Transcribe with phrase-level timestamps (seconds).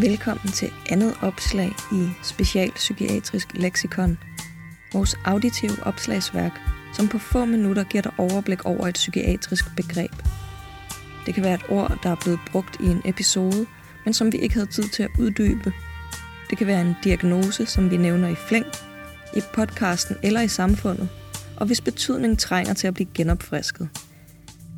[0.00, 4.18] Velkommen til andet opslag i Specialpsykiatrisk Leksikon,
[4.92, 6.52] vores auditive opslagsværk,
[6.94, 10.12] som på få minutter giver dig overblik over et psykiatrisk begreb.
[11.26, 13.66] Det kan være et ord, der er blevet brugt i en episode,
[14.04, 15.72] men som vi ikke havde tid til at uddybe.
[16.50, 18.66] Det kan være en diagnose, som vi nævner i flæng,
[19.36, 21.08] i podcasten eller i samfundet,
[21.56, 23.88] og hvis betydning trænger til at blive genopfrisket.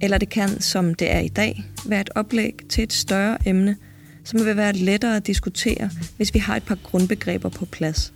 [0.02, 3.76] Eller det kan, som det er i dag, være et oplæg til et større emne,
[4.24, 8.12] som vil være lettere at diskutere, hvis vi har et par grundbegreber på plads.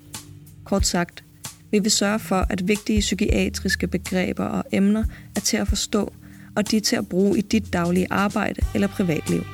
[0.65, 1.25] Kort sagt,
[1.71, 5.05] vi vil sørge for, at vigtige psykiatriske begreber og emner
[5.37, 6.13] er til at forstå,
[6.57, 9.45] og de er til at bruge i dit daglige arbejde eller privatliv.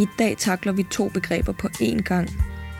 [0.00, 2.30] I dag takler vi to begreber på én gang,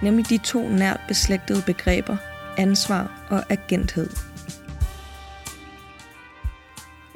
[0.02, 2.16] nemlig de to nært beslægtede begreber
[2.58, 4.10] ansvar og agenthed.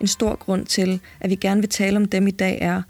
[0.01, 2.83] En stor grund til, at vi gerne vil tale om dem i dag er,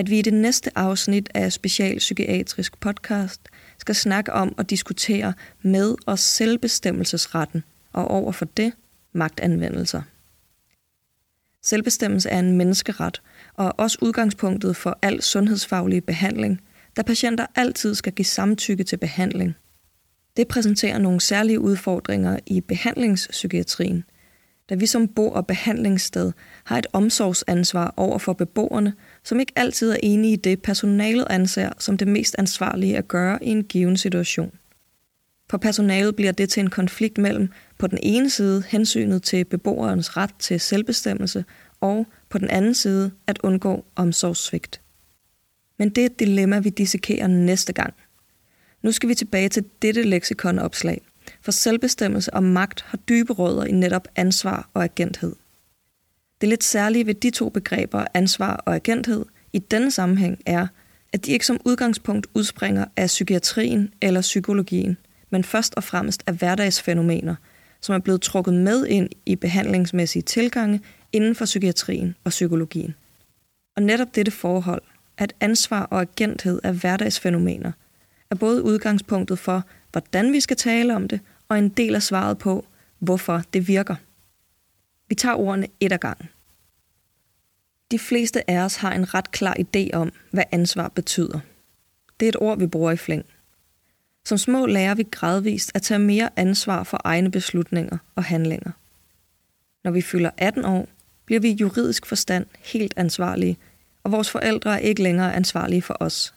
[0.00, 3.40] at vi i det næste afsnit af Specialpsykiatrisk Podcast
[3.78, 8.72] skal snakke om og diskutere med- og selvbestemmelsesretten, og over for det
[9.12, 10.02] magtanvendelser.
[11.62, 13.22] Selvbestemmelse er en menneskeret,
[13.54, 16.60] og også udgangspunktet for al sundhedsfaglig behandling,
[16.96, 19.54] da patienter altid skal give samtykke til behandling.
[20.36, 24.04] Det præsenterer nogle særlige udfordringer i behandlingspsykiatrien,
[24.70, 26.32] da vi som bo- og behandlingssted
[26.64, 31.70] har et omsorgsansvar over for beboerne, som ikke altid er enige i det, personalet anser
[31.78, 34.52] som det mest ansvarlige at gøre i en given situation.
[35.50, 37.48] For personalet bliver det til en konflikt mellem
[37.78, 41.44] på den ene side hensynet til beboerens ret til selvbestemmelse
[41.80, 44.80] og på den anden side at undgå omsorgssvigt.
[45.78, 47.94] Men det er et dilemma, vi dissekerer næste gang.
[48.82, 51.02] Nu skal vi tilbage til dette leksikonopslag,
[51.42, 55.36] for selvbestemmelse og magt har dybe rødder i netop ansvar og agenthed.
[56.40, 60.66] Det lidt særlige ved de to begreber, ansvar og agenthed, i denne sammenhæng er,
[61.12, 64.96] at de ikke som udgangspunkt udspringer af psykiatrien eller psykologien,
[65.30, 67.34] men først og fremmest af hverdagsfænomener,
[67.80, 70.80] som er blevet trukket med ind i behandlingsmæssige tilgange
[71.12, 72.94] inden for psykiatrien og psykologien.
[73.76, 74.82] Og netop dette forhold,
[75.18, 77.72] at ansvar og agenthed er hverdagsfænomener,
[78.30, 81.20] er både udgangspunktet for, hvordan vi skal tale om det,
[81.50, 82.66] og en del af svaret på,
[82.98, 83.96] hvorfor det virker.
[85.08, 86.28] Vi tager ordene et ad gangen.
[87.90, 91.40] De fleste af os har en ret klar idé om, hvad ansvar betyder.
[92.20, 93.24] Det er et ord, vi bruger i flæng.
[94.24, 98.70] Som små lærer vi gradvist at tage mere ansvar for egne beslutninger og handlinger.
[99.84, 100.88] Når vi fylder 18 år,
[101.24, 103.58] bliver vi i juridisk forstand helt ansvarlige,
[104.02, 106.34] og vores forældre er ikke længere ansvarlige for os.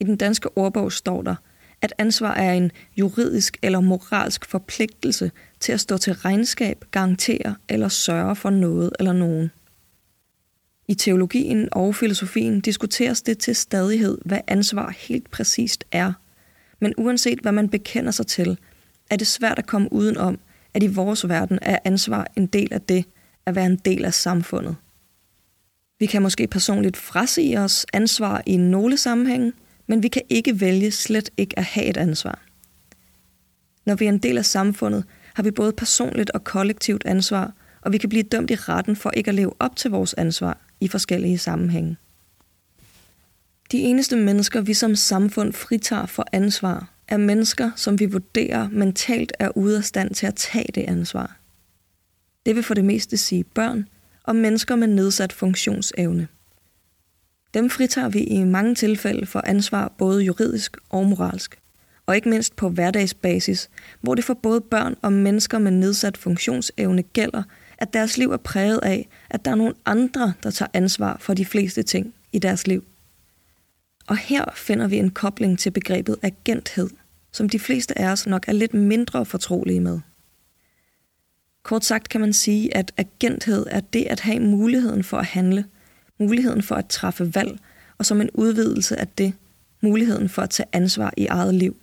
[0.00, 1.34] I den danske ordbog står der,
[1.84, 5.30] at ansvar er en juridisk eller moralsk forpligtelse
[5.60, 9.50] til at stå til regnskab, garantere eller sørge for noget eller nogen.
[10.88, 16.12] I teologien og filosofien diskuteres det til stadighed, hvad ansvar helt præcist er.
[16.80, 18.58] Men uanset hvad man bekender sig til,
[19.10, 20.38] er det svært at komme udenom,
[20.74, 23.04] at i vores verden er ansvar en del af det
[23.46, 24.76] at være en del af samfundet.
[25.98, 29.52] Vi kan måske personligt frasige os ansvar i nogle sammenhænge,
[29.86, 32.42] men vi kan ikke vælge slet ikke at have et ansvar.
[33.86, 37.92] Når vi er en del af samfundet, har vi både personligt og kollektivt ansvar, og
[37.92, 40.88] vi kan blive dømt i retten for ikke at leve op til vores ansvar i
[40.88, 41.96] forskellige sammenhænge.
[43.72, 49.32] De eneste mennesker, vi som samfund fritager for ansvar, er mennesker, som vi vurderer mentalt
[49.38, 51.36] er ude af stand til at tage det ansvar.
[52.46, 53.88] Det vil for det meste sige børn
[54.22, 56.28] og mennesker med nedsat funktionsevne.
[57.54, 61.58] Dem fritager vi i mange tilfælde for ansvar både juridisk og moralsk.
[62.06, 63.70] Og ikke mindst på hverdagsbasis,
[64.00, 67.42] hvor det for både børn og mennesker med nedsat funktionsevne gælder,
[67.78, 71.34] at deres liv er præget af, at der er nogle andre, der tager ansvar for
[71.34, 72.84] de fleste ting i deres liv.
[74.06, 76.90] Og her finder vi en kobling til begrebet agenthed,
[77.32, 80.00] som de fleste af os nok er lidt mindre fortrolige med.
[81.62, 85.64] Kort sagt kan man sige, at agenthed er det at have muligheden for at handle,
[86.18, 87.58] muligheden for at træffe valg,
[87.98, 89.32] og som en udvidelse af det,
[89.80, 91.76] muligheden for at tage ansvar i eget liv.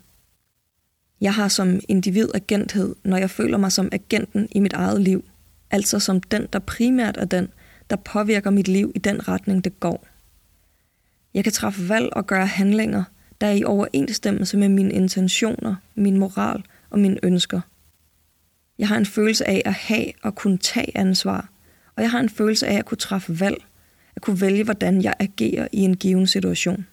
[1.21, 5.25] Jeg har som individ agenthed, når jeg føler mig som agenten i mit eget liv,
[5.71, 7.47] altså som den, der primært er den,
[7.89, 10.07] der påvirker mit liv i den retning, det går.
[11.33, 13.03] Jeg kan træffe valg og gøre handlinger,
[13.41, 17.61] der er i overensstemmelse med mine intentioner, min moral og mine ønsker.
[18.79, 21.49] Jeg har en følelse af at have og kunne tage ansvar,
[21.95, 23.63] og jeg har en følelse af at kunne træffe valg,
[24.15, 26.85] at kunne vælge, hvordan jeg agerer i en given situation.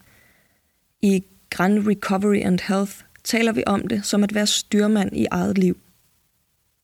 [1.02, 2.92] I Grand Recovery and Health
[3.24, 5.76] taler vi om det som at være styrmand i eget liv.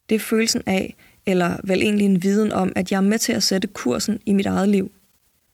[0.09, 0.95] Det er følelsen af,
[1.27, 4.33] eller vel egentlig en viden om, at jeg er med til at sætte kursen i
[4.33, 4.91] mit eget liv.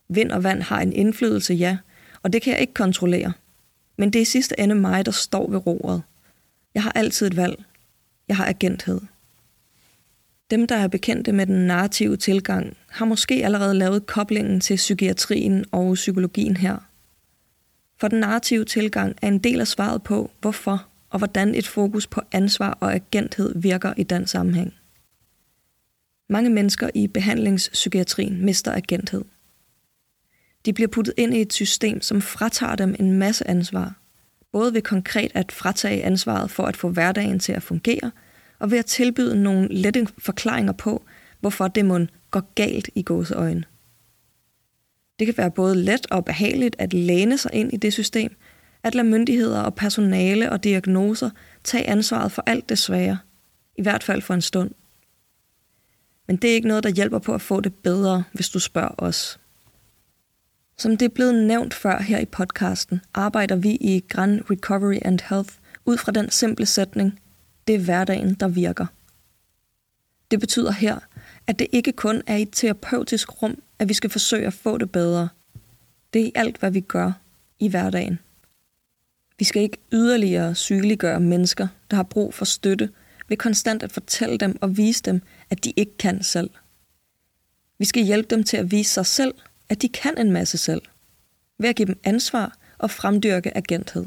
[0.09, 1.79] Vind og vand har en indflydelse, ja,
[2.23, 3.33] og det kan jeg ikke kontrollere,
[3.97, 6.03] Men det er i sidste ende mig, der står ved roret.
[6.75, 7.65] Jeg har altid et valg.
[8.29, 9.01] Jeg har agenthed.
[10.51, 15.65] Dem, der er bekendte med den narrative tilgang, har måske allerede lavet koblingen til psykiatrien
[15.73, 16.77] og psykologien her.
[18.01, 22.07] For den narrative tilgang er en del af svaret på, hvorfor og hvordan et fokus
[22.07, 24.75] på ansvar og agenthed virker i den sammenhæng.
[26.29, 29.25] Mange mennesker i behandlingspsykiatrien mister agenthed.
[30.67, 33.95] De bliver puttet ind i et system, som fratager dem en masse ansvar.
[34.53, 38.11] Både ved konkret at fratage ansvaret for at få hverdagen til at fungere,
[38.61, 41.05] og ved at tilbyde nogle lette forklaringer på,
[41.41, 43.65] hvorfor det må gå galt i gåseøjen.
[45.19, 48.37] Det kan være både let og behageligt at læne sig ind i det system,
[48.83, 51.31] at lade myndigheder og personale og diagnoser
[51.65, 53.19] tage ansvaret for alt det svære,
[53.79, 54.71] i hvert fald for en stund.
[56.27, 58.95] Men det er ikke noget, der hjælper på at få det bedre, hvis du spørger
[58.99, 59.41] os.
[60.79, 65.19] Som det er blevet nævnt før her i podcasten, arbejder vi i Grand Recovery and
[65.29, 65.55] Health
[65.85, 67.21] ud fra den simple sætning,
[67.71, 68.87] det er hverdagen, der virker.
[70.31, 70.99] Det betyder her,
[71.47, 74.79] at det ikke kun er i et terapeutisk rum, at vi skal forsøge at få
[74.79, 75.29] det bedre.
[76.13, 77.13] Det er i alt, hvad vi gør
[77.59, 78.19] i hverdagen.
[79.39, 82.91] Vi skal ikke yderligere sygeliggøre mennesker, der har brug for støtte,
[83.29, 86.51] ved konstant at fortælle dem og vise dem, at de ikke kan selv.
[87.79, 89.35] Vi skal hjælpe dem til at vise sig selv,
[89.69, 90.83] at de kan en masse selv,
[91.59, 94.07] ved at give dem ansvar og fremdyrke agenthed.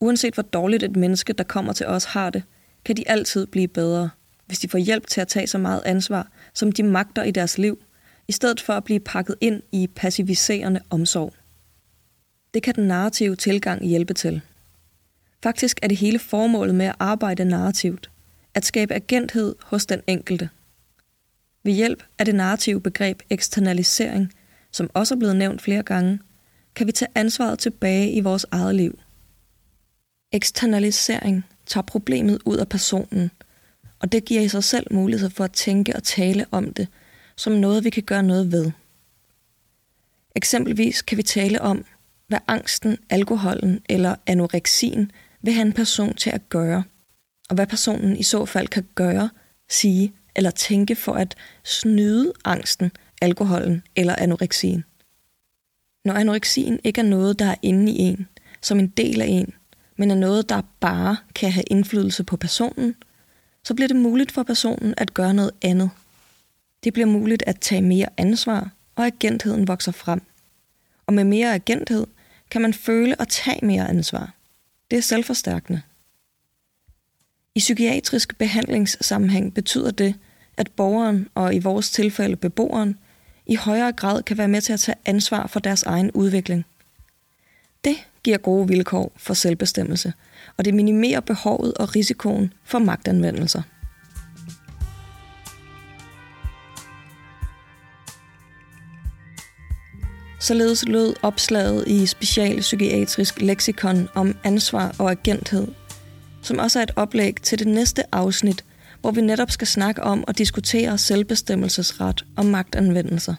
[0.00, 2.42] Uanset hvor dårligt et menneske, der kommer til os, har det,
[2.84, 4.10] kan de altid blive bedre,
[4.46, 7.58] hvis de får hjælp til at tage så meget ansvar, som de magter i deres
[7.58, 7.78] liv,
[8.28, 11.34] i stedet for at blive pakket ind i passiviserende omsorg.
[12.54, 14.40] Det kan den narrative tilgang hjælpe til.
[15.42, 18.10] Faktisk er det hele formålet med at arbejde narrativt,
[18.54, 20.48] at skabe agenthed hos den enkelte.
[21.64, 24.32] Ved hjælp af det narrative begreb eksternalisering,
[24.72, 26.18] som også er blevet nævnt flere gange,
[26.74, 28.98] kan vi tage ansvaret tilbage i vores eget liv.
[30.32, 33.30] Eksternalisering tager problemet ud af personen,
[34.00, 36.88] og det giver i sig selv mulighed for at tænke og tale om det
[37.40, 38.70] som noget, vi kan gøre noget ved.
[40.36, 41.84] Eksempelvis kan vi tale om,
[42.26, 45.12] hvad angsten, alkoholen eller anoreksien
[45.42, 46.82] vil have en person til at gøre,
[47.48, 49.30] og hvad personen i så fald kan gøre,
[49.68, 51.34] sige eller tænke for at
[51.64, 52.90] snyde angsten,
[53.22, 54.84] alkoholen eller anoreksien.
[56.04, 58.28] Når anoreksien ikke er noget, der er inde i en,
[58.62, 59.54] som en del af en,
[60.00, 62.94] men er noget, der bare kan have indflydelse på personen,
[63.64, 65.90] så bliver det muligt for personen at gøre noget andet.
[66.84, 70.22] Det bliver muligt at tage mere ansvar, og agentheden vokser frem.
[71.06, 72.06] Og med mere agenthed
[72.50, 74.34] kan man føle og tage mere ansvar.
[74.90, 75.82] Det er selvforstærkende.
[77.54, 80.14] I psykiatrisk behandlingssammenhæng betyder det,
[80.56, 82.98] at borgeren, og i vores tilfælde beboeren,
[83.46, 86.64] i højere grad kan være med til at tage ansvar for deres egen udvikling.
[87.84, 90.12] Det giver gode vilkår for selvbestemmelse,
[90.56, 93.62] og det minimerer behovet og risikoen for magtanvendelser.
[100.40, 105.68] Således lød opslaget i Specialpsykiatrisk Leksikon om ansvar og agenthed,
[106.42, 108.64] som også er et oplæg til det næste afsnit,
[109.00, 113.34] hvor vi netop skal snakke om og diskutere selvbestemmelsesret og magtanvendelser.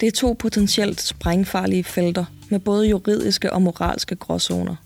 [0.00, 4.76] Det er to potentielt sprængfarlige felter med både juridiske og moralske gråzoner.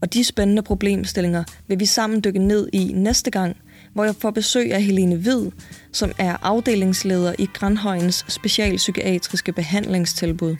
[0.00, 3.56] Og de spændende problemstillinger vil vi sammen dykke ned i næste gang,
[3.92, 5.50] hvor jeg får besøg af Helene Hvid,
[5.92, 10.56] som er afdelingsleder i Grandhøjens specialpsykiatriske behandlingstilbud.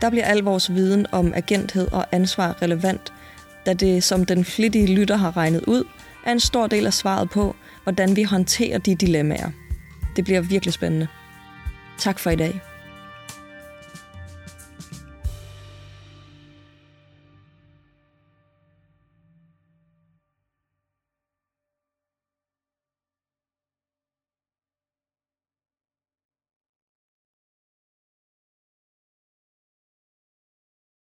[0.00, 3.12] Der bliver al vores viden om agenthed og ansvar relevant,
[3.66, 5.84] da det, som den flittige lytter har regnet ud,
[6.26, 9.50] er en stor del af svaret på, hvordan vi håndterer de dilemmaer.
[10.16, 11.08] Det bliver virkelig spændende.
[11.98, 12.65] Tak for i dag.